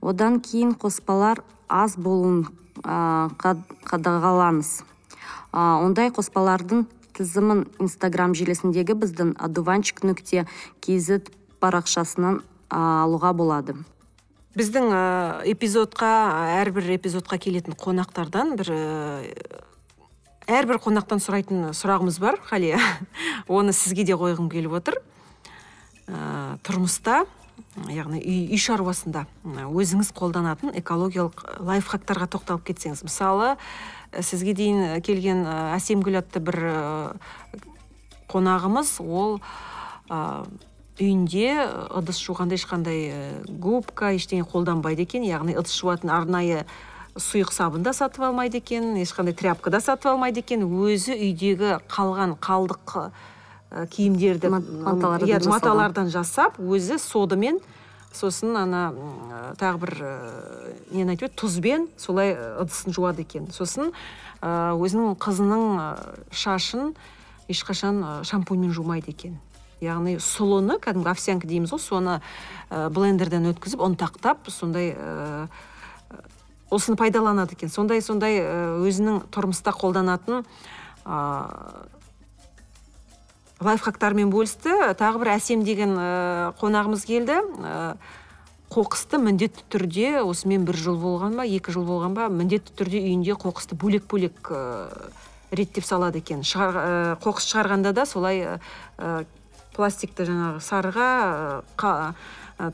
Одан 0.00 0.40
кейін 0.40 0.72
қоспалар 0.74 1.44
аз 1.68 1.96
болуын 1.96 2.46
ә, 2.82 3.28
қадағалаңыз. 3.84 4.80
Ондай 5.52 6.12
қоспалардың 6.14 6.86
тізімін 7.20 7.66
инстаграм 7.84 8.32
желісіндегі 8.32 8.96
біздің 8.96 9.34
одуванчик 9.44 10.00
нүкте 10.08 10.46
kz 10.80 11.20
парақшасынан 11.60 12.40
алуға 12.72 13.34
болады. 13.36 13.76
Біздің 14.56 14.88
эпизодқа 15.52 16.08
әрбір 16.62 16.94
эпизодқа 16.96 17.36
келетін 17.38 17.76
қонақтардан 17.78 18.56
бір 18.58 18.72
әрбір 20.50 20.80
қонақтан 20.82 21.20
сұрайтын 21.22 21.68
сұрағымыз 21.76 22.16
бар 22.22 22.40
ғалия 22.48 22.80
оны 23.48 23.76
сізге 23.76 24.08
де 24.08 24.16
қойғым 24.16 24.48
келіп 24.50 24.80
отыр. 24.80 24.98
Ә, 26.08 26.56
тұрмыста 26.66 27.26
яғни 27.92 28.18
үй, 28.18 28.40
үй 28.50 28.58
шаруасында 28.58 29.26
өзіңіз 29.44 30.10
қолданатын 30.16 30.74
экологиялық 30.80 31.44
лайфхактарға 31.68 32.26
тоқталып 32.34 32.66
кетсеңіз 32.70 33.04
мысалы 33.06 33.54
сізге 34.10 34.54
дейін 34.58 35.00
келген 35.06 35.44
әсемгүл 35.76 36.18
атты 36.18 36.42
бір 36.42 36.58
қонағымыз 38.30 38.98
ол 39.04 39.38
үйінде 41.00 41.46
ыдыс 41.96 42.18
жуғанда 42.20 42.58
ешқандай 42.58 43.12
губка 43.48 44.10
ештеңе 44.16 44.44
қолданбайды 44.44 45.06
екен. 45.06 45.24
Яғни 45.24 45.54
ыдыс 45.56 45.72
жуатын 45.78 46.10
арнайы 46.12 46.64
сұйық 47.16 47.54
сабын 47.54 47.86
да 47.86 47.94
сатып 47.96 48.26
алмайды 48.28 48.60
екен 48.60 48.94
ешқандай 49.00 49.34
тряпка 49.34 49.70
да 49.72 49.80
сатып 49.80 50.12
алмайды 50.12 50.42
екен. 50.44 50.66
Өзі 50.66 51.16
үйдегі 51.16 51.78
қалған 51.90 52.36
қалдық 52.42 53.10
киімдерді 53.94 54.50
маталардан 54.50 56.10
жасап 56.10 56.58
өзі 56.58 56.98
содымен 56.98 57.62
сосын 58.14 58.56
ана 58.58 58.82
тағы 59.60 59.78
бір 59.84 59.92
нені 60.90 61.14
айтып 61.14 61.28
еді? 61.28 61.36
Тұзбен 61.38 61.86
солай 62.00 62.34
ыдысын 62.34 62.94
жуады 62.96 63.22
екен. 63.22 63.46
Сосын 63.54 63.92
өзінің 64.42 65.14
қызының 65.20 65.64
шашын 66.32 66.94
ешқашан 67.50 68.24
шампуньмен 68.26 68.72
жумайды 68.74 69.14
екен. 69.14 69.38
Яғни 69.80 70.18
сұлыны 70.20 70.76
кәдімгі 70.82 71.08
овсянка 71.12 71.48
дейміз 71.48 71.72
ғой 71.72 71.80
соны 71.80 72.18
блендерден 72.68 73.48
өткізіп 73.54 73.80
ұнтақтап 73.86 74.50
сондай 74.52 74.92
осыны 76.70 76.98
пайдаланады 77.00 77.56
екен. 77.56 77.70
Сондай 77.72 78.02
сондай 78.04 78.42
өзінің 78.42 79.24
тұрмыста 79.32 79.72
қолданатын 79.72 80.44
лайфхактармен 83.60 84.30
бөлісті. 84.32 84.94
Тағы 84.98 85.20
бір 85.22 85.34
әсем 85.36 85.64
деген 85.66 85.94
ә, 86.00 86.08
қонағымыз 86.60 87.04
келді. 87.08 87.40
Ә, 87.60 87.94
қоқысты 88.72 89.20
міндетті 89.20 89.66
түрде 89.72 90.20
осы 90.22 90.48
мен 90.48 90.64
бір 90.64 90.78
жыл 90.78 90.96
болған 91.00 91.36
ба 91.40 91.44
екі 91.44 91.74
жыл 91.74 91.84
болған 91.88 92.14
ба 92.16 92.28
міндетті 92.32 92.76
түрде 92.78 93.02
үйінде 93.02 93.36
қоқысты 93.40 93.76
бөлек 93.76 94.06
бөлек 94.10 94.52
ә, 94.54 94.90
реттеп 95.52 95.84
салады 95.84 96.22
екен. 96.22 96.44
Шығар, 96.46 96.78
ә, 96.80 97.16
қоқыс 97.20 97.50
шығарғанда 97.50 97.92
да 97.96 98.06
солай 98.08 98.44
ә, 98.46 99.24
пластикті 99.76 100.28
жаңағы 100.28 100.62
сарыға 100.64 101.10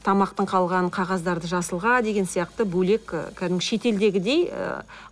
тамақтың 0.02 0.49
қалған 0.50 0.88
қағаздарды 0.90 1.47
жасылға 1.47 2.00
деген 2.02 2.26
сияқты 2.26 2.64
бөлек 2.66 3.12
кәдімгі 3.38 3.62
шетелдегідей 3.62 4.49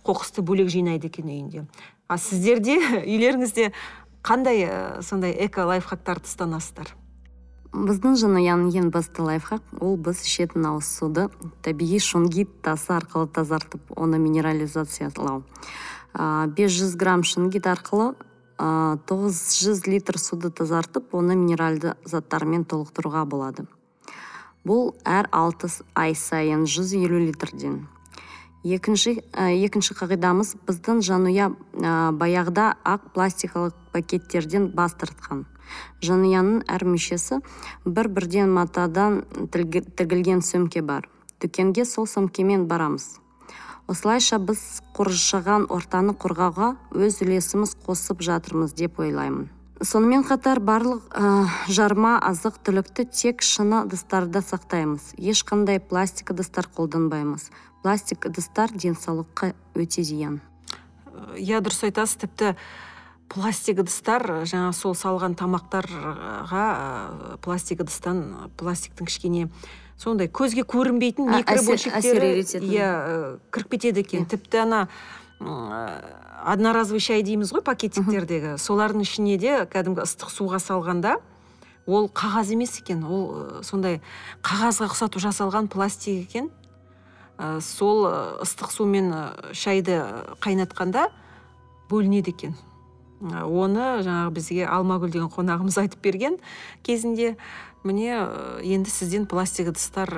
қоқысты 0.03 0.43
бөлек 0.43 0.67
жинайды 0.73 1.07
екен 1.07 1.29
үйінде. 1.31 1.63
А 2.07 2.17
сіздерде 2.21 2.75
үйлеріңізде 3.07 3.71
қандай 4.25 4.65
сондай 5.05 5.35
эко 5.45 5.67
лайфхактарды 5.69 6.25
ұстанасыздар? 6.25 6.95
Біздің 7.75 8.15
жанұяның 8.17 8.71
ең 8.79 8.91
басты 8.93 9.21
лайфхак 9.21 9.61
ол 9.83 9.97
біз 9.99 10.23
ішетін 10.25 10.65
ауыз 10.69 10.87
суды 10.87 11.27
табиғи 11.65 11.99
шунгит 11.99 12.53
тасы 12.63 12.93
арқылы 12.95 13.27
тазартып 13.35 13.91
оны 13.99 14.17
минерализациялау. 14.23 15.43
Бес 16.55 16.71
жүз 16.71 16.95
грамм 16.95 17.25
шунгит 17.27 17.67
арқылы 17.67 18.13
тоғыз 18.57 19.41
жүз 19.59 19.83
литр 19.91 20.17
суды 20.17 20.49
тазартып 20.55 21.13
оны 21.13 21.35
минералды 21.35 21.97
заттармен 22.07 22.63
толықтыруға 22.63 23.25
болады. 23.27 23.67
Бұл 24.63 24.95
әр 25.03 25.27
алты 25.35 25.67
ай 25.93 26.15
сайын 26.15 26.63
жүз 26.63 26.95
елу 26.95 27.19
литрден. 27.19 27.83
Екінші 28.63 29.19
екінші 29.35 29.93
қағидамыз 29.99 30.55
біздің 30.65 31.03
жанұя 31.05 31.51
баяғыда 32.17 32.71
ақ 32.81 33.11
пластикалық 33.13 33.75
пакеттерден 33.95 34.69
бас 34.75 34.97
тартқан. 34.99 35.45
Жанұяның 36.05 36.65
әр 36.69 36.85
мүшесі 36.85 37.41
бір 37.85 38.11
бірден 38.13 38.51
матадан 38.53 39.23
тігілген 39.55 40.43
сөмке 40.45 40.83
бар. 40.85 41.07
Дүкенге 41.41 41.85
сол 41.87 42.05
сөмкемен 42.07 42.67
барамыз. 42.67 43.15
Осылайша 43.87 44.39
біз 44.41 44.61
қоршаған 44.97 45.67
ортаны 45.69 46.15
қорғауға 46.17 46.71
өз 46.97 47.19
үлесіміз 47.21 47.75
қосып 47.85 48.23
жатырмыз 48.25 48.73
деп 48.73 48.99
ойлаймын. 48.99 49.51
Сонымен 49.83 50.23
қатар 50.25 50.61
барлық 50.63 51.03
ә, 51.11 51.45
жарма 51.67 52.15
азық 52.23 52.61
түлікті 52.65 53.05
тек 53.11 53.43
шыны 53.43 53.83
ыдыстарда 53.83 54.41
сақтаймыз. 54.41 55.11
Ешқандай 55.19 55.81
пластик 55.83 56.31
ыдыстар 56.31 56.69
қолданбаймыз. 56.71 57.51
Пластик 57.83 58.25
ыдыстар 58.25 58.71
денсаулыққа 58.71 59.51
өте 59.75 60.01
зиян. 60.01 60.39
Иә 61.35 61.59
дұрыс 61.61 61.83
айтасыз 61.85 62.23
тіпті 62.23 62.55
пластик 63.31 63.79
ыдыстар 63.81 64.45
жаңа 64.45 64.71
сол 64.75 64.93
салған 64.95 65.35
тамақтарға 65.39 66.65
пластик 67.41 67.81
ыдыстан 67.83 68.51
пластиктің 68.59 69.09
кішкене 69.09 69.47
сондай 69.97 70.27
көзге 70.27 70.65
көрінбейтін 70.67 71.29
микробөлшектері 71.31 72.43
иә 72.61 72.89
кіріп 73.51 73.71
кетеді 73.71 74.03
екен. 74.03 74.25
Тіпті 74.29 74.57
ана 74.65 74.87
одноразовый 76.45 76.99
шай 76.99 77.23
дейміз 77.23 77.53
ғой 77.55 77.63
пакетиктердегі. 77.65 78.55
Солардың 78.61 79.01
ішіне 79.07 79.37
де 79.39 79.55
кәдімгі 79.71 80.03
ыстық 80.05 80.29
суға 80.31 80.59
салғанда 80.63 81.17
ол 81.87 82.09
қағаз 82.11 82.53
емес 82.53 82.77
екен. 82.81 83.03
Ол 83.07 83.63
сондай 83.63 84.01
қағазға 84.43 84.91
ұқсатып 84.91 85.23
жасалған 85.23 85.67
пластик 85.71 86.27
екен. 86.27 86.51
Сол 87.63 88.05
ыстық 88.43 88.71
сумен 88.71 89.11
шайды 89.51 90.03
қайнатқанда 90.43 91.09
бөлінеді 91.89 92.35
екен. 92.35 92.55
Оны 93.25 94.03
жаңағы 94.05 94.33
бізге 94.35 94.65
алмагүл 94.69 95.09
деген 95.13 95.31
қонағымыз 95.33 95.79
айтып 95.81 96.01
берген 96.05 96.37
кезінде 96.85 97.35
міне 97.83 98.17
енді 98.61 98.89
сізден 98.89 99.25
пластик 99.29 99.69
ыдыстар 99.73 100.11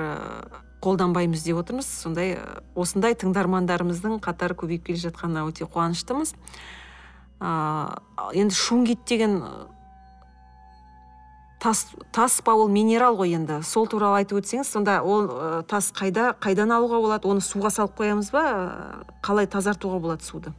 қолданбаймыз 0.78 1.42
деп 1.42 1.58
отырмыз. 1.58 1.88
Сондай 1.88 2.36
осындай 2.78 3.16
тыңдармандарымыздың 3.18 4.20
қатары 4.22 4.54
көбейіп 4.58 4.86
келе 4.86 5.00
жатқанына 5.08 5.42
өте 5.48 5.66
қуаныштымыз 5.66 6.34
енді 7.40 8.54
шунгит 8.54 9.02
деген 9.08 9.42
тас 11.58 11.88
тас 12.14 12.40
па 12.46 12.54
ол 12.54 12.68
минерал 12.70 13.18
ғой 13.18 13.34
енді. 13.34 13.62
Сол 13.66 13.88
туралы 13.90 14.22
айтып 14.22 14.38
өтсеңіз 14.44 14.70
сонда 14.70 15.00
ол 15.02 15.26
тас 15.66 15.90
қайда 15.90 16.36
қайдан 16.38 16.70
алуға 16.70 17.02
болады? 17.02 17.26
Оны 17.26 17.42
суға 17.42 17.74
салып 17.74 17.98
қоямыз 17.98 18.30
ба? 18.30 18.44
Қалай 19.22 19.50
тазартуға 19.50 19.98
болады 19.98 20.22
суды? 20.22 20.54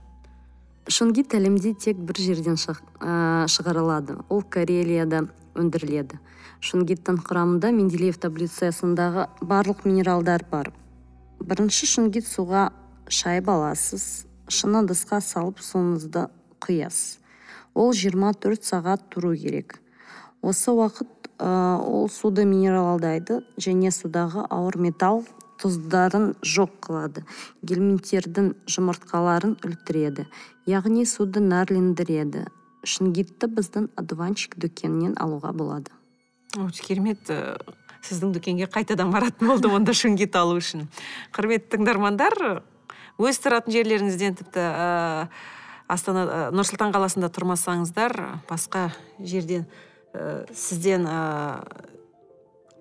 Шунгит 0.90 1.36
әлемде 1.38 1.76
тек 1.78 2.00
бір 2.02 2.18
жерден 2.18 2.58
шығарылады. 2.58 4.18
Ол 4.30 4.42
карелияда 4.42 5.28
өндіріледі. 5.60 6.18
Шунгиттің 6.66 7.22
құрамында 7.28 7.72
менделеев 7.76 8.18
таблицасындағы 8.20 9.28
барлық 9.42 9.86
минералдар 9.86 10.44
бар. 10.50 10.72
Бірінші 11.40 11.88
шунгит 11.88 12.28
суға 12.28 12.70
шайып 13.08 13.48
аласыз 13.54 14.26
шыны 14.50 14.84
ыдысқа 14.84 15.22
салып 15.24 15.62
суыңызды 15.64 16.28
құясыз. 16.66 17.20
Ол 17.78 17.94
24 17.94 18.66
сағат 18.66 19.06
тұру 19.14 19.36
керек. 19.38 19.78
Осы 20.42 20.74
уақыт 20.74 21.30
ол 21.40 22.10
суды 22.12 22.44
минералдайды 22.50 23.44
және 23.62 23.94
судағы 23.94 24.44
ауыр 24.50 24.80
металл 24.90 25.24
тұздарын 25.60 26.34
жоқ 26.44 26.78
қылады 26.88 27.26
гельминттердің 27.68 28.54
жұмыртқаларын 28.72 29.58
өлтіреді 29.66 30.26
яғни 30.70 31.06
суды 31.10 31.42
нәрлендіреді. 31.44 32.46
Шунгитті 32.88 33.50
біздің 33.52 33.90
одуванчик 34.00 34.56
дүкенінен 34.56 35.18
алуға 35.20 35.52
болады. 35.52 35.92
Өте 36.56 36.86
керемет 36.86 37.28
сіздің 38.08 38.32
дүкенге 38.38 38.70
қайтадан 38.72 39.12
баратын 39.12 39.52
болдым 39.52 39.76
онда 39.80 39.94
шунгит 39.94 40.36
алу 40.40 40.58
үшін. 40.62 40.88
Құрметті 41.36 41.76
тыңдармандар 41.76 42.38
өз 43.20 43.42
тұратын 43.44 43.76
жерлеріңізден 43.76 44.40
тіпті 44.40 44.64
ә, 44.64 45.28
астана 45.92 46.24
ә, 46.24 46.40
нұр 46.56 46.68
сұлтан 46.70 46.96
қаласында 46.96 47.28
тұрмасаңыздар 47.36 48.16
басқа 48.48 48.88
жерден 49.20 49.68
ә, 50.14 50.46
сізден 50.56 51.04
ә, 51.10 51.20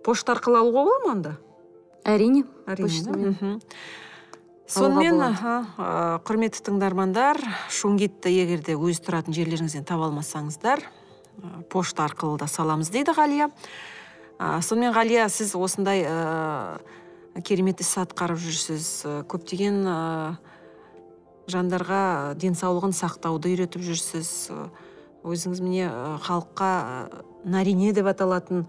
пошта 0.06 0.36
арқылы 0.36 0.62
алуға 0.62 0.86
бола 0.86 1.02
ма 1.04 1.12
онда? 1.16 1.34
Әрине 2.08 2.44
әрине 2.68 3.58
сонымен 4.68 5.20
құрметті 6.28 6.64
тыңдармандар 6.66 7.40
шунгитті 7.72 8.32
егер 8.32 8.64
де 8.64 8.76
өз 8.76 9.00
тұратын 9.04 9.36
жерлеріңізден 9.36 9.86
таба 9.88 10.10
алмасаңыздар 10.10 10.84
пошта 11.70 12.06
арқылы 12.08 12.38
да 12.40 12.48
саламыз 12.50 12.90
дейді 12.92 13.14
ғалия. 13.16 13.48
Сонымен 14.38 14.92
ғалия 14.94 15.28
сіз 15.30 15.54
осындай 15.58 16.04
керемет 17.44 17.80
іс 17.82 17.94
атқарып 18.00 18.40
жүрсіз. 18.42 18.90
Көптеген 19.30 19.80
жандарға 21.48 22.34
денсаулығын 22.38 22.94
сақтауды 22.96 23.54
үйретіп 23.54 23.84
жүрсіз. 23.86 24.50
Өзіңіз 25.26 25.62
міне 25.62 25.88
халыққа 26.26 26.70
нарине 27.48 27.92
деп 27.92 28.06
аталатын 28.10 28.66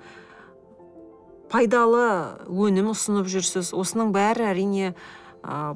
пайдалы 1.50 2.06
өнім 2.48 2.92
ұсынып 2.94 3.28
жүрсіз. 3.32 3.74
Осының 3.78 4.14
бәрі 4.16 4.48
әрине 4.52 4.94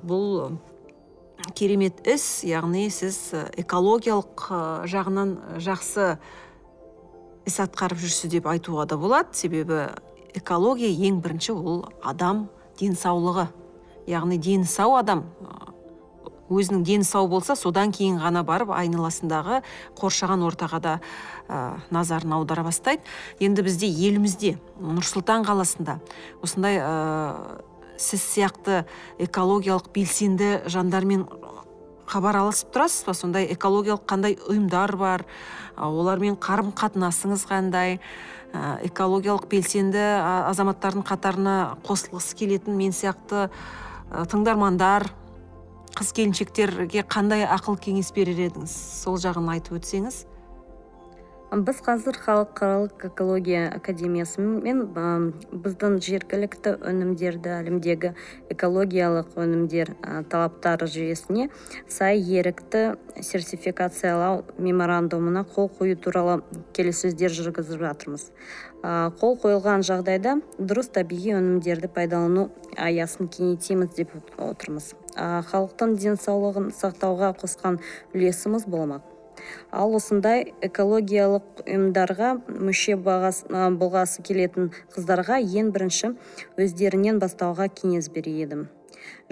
бұл 0.06 0.58
керемет 1.58 2.06
іс. 2.08 2.44
Яғни 2.48 2.88
сіз 2.94 3.20
экологиялық 3.60 4.48
жағынан 4.90 5.36
жақсы 5.64 6.16
іс 7.50 7.60
атқарып 7.60 8.00
жүрсіз 8.04 8.32
деп 8.38 8.48
айтуға 8.48 8.88
да 8.88 8.98
болады. 9.02 9.34
Себебі 9.36 9.88
экология 10.38 10.94
ең 11.10 11.20
бірінші 11.26 11.58
ол 11.58 11.84
адам 12.04 12.48
денсаулығы. 12.80 13.50
Яғни 14.08 14.38
дені 14.38 14.68
сау 14.68 14.98
адам 15.00 15.26
өзінің 16.52 16.84
дені 16.84 17.08
сау 17.08 17.28
болса 17.32 17.56
содан 17.56 17.94
кейін 17.96 18.20
ғана 18.22 18.44
барып 18.44 18.74
айналасындағы 18.76 19.62
қоршаған 20.00 20.44
ортаға 20.48 20.80
да 20.84 20.94
ә, 21.48 21.80
назарын 21.92 22.36
аудара 22.36 22.64
бастайды. 22.64 23.04
Енді 23.40 23.64
бізде 23.64 23.88
елімізде 23.88 24.58
нұр 24.82 25.08
сұлтан 25.08 25.46
қаласында 25.48 26.00
осындай 26.44 26.82
ә, 26.84 27.62
сіз 27.98 28.24
сияқты 28.26 28.84
экологиялық 29.24 29.92
белсенді 29.96 30.64
жандармен 30.68 31.26
хабар 32.10 32.42
алысып 32.44 32.74
тұрасыз 32.76 33.08
ба? 33.08 33.16
Сондай 33.16 33.48
экологиялық 33.56 34.06
қандай 34.10 34.38
ұйымдар 34.44 34.96
бар? 35.00 35.26
Олармен 35.78 36.36
қарым 36.38 36.74
қатынасыңыз 36.76 37.48
қандай 37.50 38.00
экологиялық 38.86 39.48
белсенді 39.50 40.04
азаматтардың 40.52 41.06
қатарына 41.08 41.56
қосылғысы 41.88 42.38
келетін 42.38 42.78
мен 42.78 42.94
сияқты 42.94 43.48
тыңдармандар 44.30 45.08
қыз 45.94 46.14
келіншектерге 46.18 47.04
қандай 47.06 47.46
ақыл 47.46 47.78
кеңес 47.78 48.14
берер 48.16 48.40
едіңіз? 48.50 48.72
Сол 49.04 49.20
жағын 49.22 49.52
айтып 49.54 49.78
өтсеңіз. 49.78 50.24
Біз 51.54 51.84
қазір 51.86 52.18
халықаралық 52.18 53.04
экология 53.12 53.68
академиясымен 53.76 54.80
біздің 55.54 56.00
жергілікті 56.02 56.72
өнімдерді 56.82 57.52
әлемдегі 57.60 58.16
экологиялық 58.50 59.38
өнімдер 59.38 59.92
талаптары 60.34 60.88
жүйесіне 60.90 61.52
сай 61.86 62.18
ерікті 62.40 62.96
сертификациялау 63.22 64.42
меморандумына 64.58 65.46
қол 65.54 65.70
қою 65.78 65.94
туралы 65.94 66.40
келіссөздер 66.74 67.38
жүргізіп 67.38 67.86
жатырмыз. 67.86 68.32
Қол 69.22 69.38
қойылған 69.46 69.86
жағдайда 69.86 70.40
дұрыс 70.58 70.90
табиғи 70.98 71.38
өнімдерді 71.38 71.94
пайдалану 71.94 72.50
аясын 72.82 73.30
кеңейтеміз 73.30 73.94
деп 73.94 74.18
отырмыз. 74.42 74.96
Халықтың 75.16 75.98
денсаулығын 76.02 76.70
сақтауға 76.76 77.34
қосқан 77.42 77.80
үлесіміз 78.14 78.68
болмақ. 78.70 79.10
Ал 79.74 79.96
осындай 79.98 80.46
экологиялық 80.64 81.66
ұйымдарға 81.66 82.30
мүше 82.48 82.96
болғысы 83.02 84.24
келетін 84.28 84.72
қыздарға 84.94 85.42
ең 85.42 85.74
бірінші 85.76 86.14
өздерінен 86.62 87.20
бастауға 87.24 87.68
кеңес 87.74 88.10
берер 88.14 88.40
едім. 88.46 88.66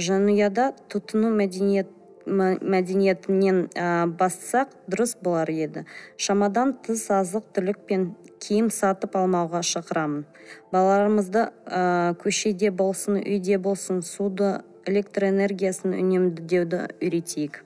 Жанұяда 0.01 0.71
тұтыну 0.91 1.31
мәдениет 1.37 1.97
мәдениетінен 2.25 3.63
бастасақ 4.17 4.73
дұрыс 4.91 5.15
болар 5.23 5.49
еді. 5.49 5.85
Шамадан 6.21 6.75
тыс 6.85 7.07
азық 7.11 7.47
түлік 7.55 7.81
пен 7.89 8.11
киім 8.41 8.69
сатып 8.73 9.15
алмауға 9.17 9.61
шақырамын. 9.65 10.25
Балаларымызды 10.73 11.47
ә, 11.65 12.13
көшеде 12.21 12.71
болсын 12.71 13.17
үйде 13.21 13.57
болсын 13.57 14.01
суды 14.05 14.59
электр 14.89 15.27
энергиясын 15.29 15.95
үнемдеуді 15.97 16.87
үйретейік. 17.01 17.63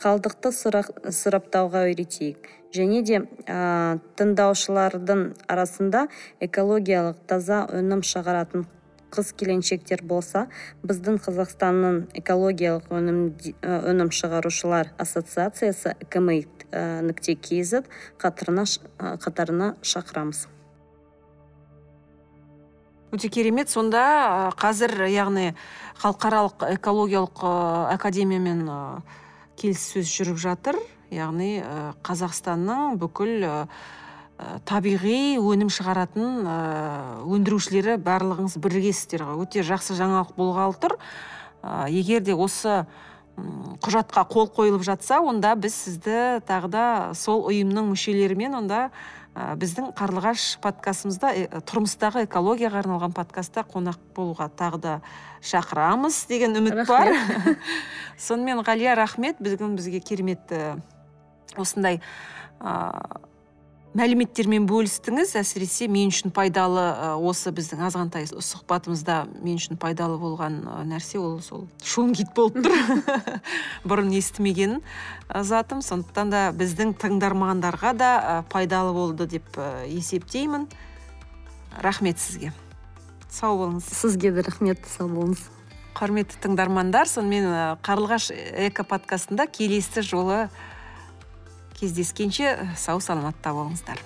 Қалдықты 0.00 0.52
сұрыптауға 0.52 1.86
үйретейік. 1.88 2.48
Және 2.76 3.02
де 3.06 3.22
ә, 3.48 3.98
тыңдаушылардың 4.18 5.22
арасында 5.48 6.06
экологиялық 6.44 7.22
таза 7.30 7.64
өнім 7.72 8.02
шығаратын 8.04 8.66
қыз 9.14 9.30
келіншектер 9.38 10.02
болса 10.04 10.46
біздің 10.84 11.20
қазақстанның 11.24 12.02
экологиялық 12.20 12.90
өнім, 12.98 13.22
өнім 13.62 14.12
шығарушылар 14.12 14.92
ассоциациясы 15.00 15.94
экми 16.04 16.42
нүкте 17.06 17.38
кз 17.38 17.82
қатарына 18.20 19.74
шақырамыз. 19.80 20.46
Өте 23.16 23.30
керемет. 23.32 23.70
Сонда 23.72 24.52
қазір 24.60 25.06
яғни 25.08 25.54
халықаралық 26.02 26.66
экологиялық 26.76 27.40
академиямен 27.96 28.66
келіссөз 29.56 30.04
жүріп 30.04 30.38
жатыр. 30.42 30.78
Яғни 31.08 31.62
қазақстанның 32.04 32.98
бүкіл 33.00 33.46
табиғи 34.68 35.38
өнім 35.40 35.70
шығаратын 35.72 36.44
өндірушілері 37.24 37.96
барлығыңыз 38.04 38.58
бірігесіздер 38.60 39.24
ғой 39.30 39.46
өте 39.46 39.64
жақсы 39.64 39.96
жаңалық 39.96 40.36
болғалы 40.36 40.76
тұр. 40.82 40.98
Егер 41.88 42.20
де 42.20 42.36
осы 42.36 42.84
құжатқа 43.36 44.26
қол 44.28 44.50
қойылып 44.52 44.84
жатса 44.84 45.22
онда 45.24 45.54
біз 45.56 45.74
сізді 45.86 46.42
тағы 46.48 46.68
да 46.72 46.84
сол 47.16 47.46
ұйымның 47.48 47.94
мүшелерімен 47.94 48.60
онда 48.60 48.90
біздің 49.36 49.90
қарлығаш 49.96 50.44
подкастымызда 50.64 51.32
тұрмыстағы 51.68 52.24
экологияға 52.24 52.80
арналған 52.80 53.12
подкастта 53.16 53.66
қонақ 53.68 53.98
болуға 54.16 54.48
тағы 54.48 54.80
да 54.80 54.94
шақырамыз 55.44 56.22
деген 56.30 56.56
үміт 56.62 56.86
бар. 56.88 57.12
Сонымен 58.26 58.64
ғалия 58.64 58.96
рахмет. 58.96 59.36
Бүгін 59.42 59.76
бізге 59.76 60.00
керемет 60.00 60.54
осындай 61.56 62.00
мәліметтермен 63.96 64.66
бөлістіңіз. 64.68 65.32
Әсіресе 65.40 65.86
мен 65.88 66.10
үшін 66.12 66.32
пайдалы 66.34 66.84
осы 67.16 67.52
біздің 67.54 67.86
азғантай 67.86 68.26
сұхбатымызда 68.28 69.22
мен 69.40 69.56
үшін 69.56 69.78
пайдалы 69.80 70.18
болған 70.20 70.58
нәрсе 70.90 71.20
ол 71.20 71.38
сол 71.44 71.64
шунгит 71.84 72.34
болып 72.36 72.60
тұр. 72.66 72.76
Бұрын 73.88 74.12
естімеген 74.18 74.80
затым. 75.30 75.80
Сондықтан 75.84 76.32
да 76.34 76.42
біздің 76.56 76.96
тыңдармандарға 77.00 77.94
да 77.96 78.12
пайдалы 78.52 78.92
болды 78.96 79.28
деп 79.38 79.60
есептеймін. 79.88 80.68
Рахмет 81.80 82.20
сізге. 82.20 82.52
Сау 83.30 83.58
болыңыз. 83.62 83.88
Сізге 83.96 84.32
де 84.36 84.44
рахмет. 84.44 84.84
Сау 84.92 85.08
болыңыз. 85.08 85.48
Құрметті 85.96 86.42
тыңдармандар 86.44 87.08
сонымен 87.08 87.78
қарлығаш 87.84 88.28
эко 88.68 88.84
подкастында 88.84 89.46
келесі 89.48 90.04
жолы 90.04 90.50
кездескенше 91.76 92.56
сау 92.76 93.00
саламатта 93.00 93.52
болыңыздар. 93.56 94.00